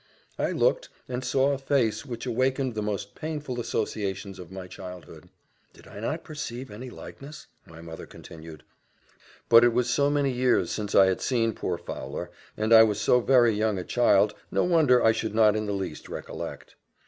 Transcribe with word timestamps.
I 0.39 0.49
looked, 0.51 0.89
and 1.07 1.23
saw 1.23 1.51
a 1.51 1.59
face 1.59 2.07
which 2.07 2.25
awakened 2.25 2.73
the 2.73 2.81
most 2.81 3.13
painful 3.13 3.59
associations 3.59 4.39
of 4.39 4.51
my 4.51 4.65
childhood. 4.65 5.29
"Did 5.73 5.85
not 5.85 6.03
I 6.03 6.17
perceive 6.17 6.71
any 6.71 6.89
likeness?" 6.89 7.45
my 7.67 7.81
mother 7.81 8.07
continued. 8.07 8.63
"But 9.47 9.63
it 9.63 9.73
was 9.73 9.91
so 9.91 10.09
many 10.09 10.31
years 10.31 10.71
since 10.71 10.95
I 10.95 11.05
had 11.05 11.21
seen 11.21 11.53
poor 11.53 11.77
Fowler, 11.77 12.31
and 12.57 12.73
I 12.73 12.81
was 12.81 12.99
so 12.99 13.19
very 13.19 13.53
young 13.53 13.77
a 13.77 13.83
child, 13.83 14.33
no 14.49 14.63
wonder 14.63 15.03
I 15.03 15.11
should 15.11 15.35
not 15.35 15.55
in 15.55 15.67
the 15.67 15.71
least 15.73 16.09
recollect." 16.09 16.73